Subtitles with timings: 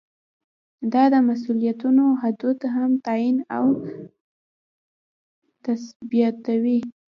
[0.93, 3.65] دا د مسؤلیتونو حدود هم تعین او
[5.65, 6.79] تثبیتوي.